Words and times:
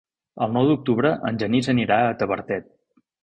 El 0.45 0.55
nou 0.55 0.69
d'octubre 0.69 1.11
en 1.29 1.37
Genís 1.43 1.69
anirà 1.75 1.99
a 2.07 2.17
Tavertet. 2.23 2.67